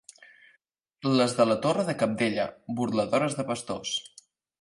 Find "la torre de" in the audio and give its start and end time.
1.49-1.95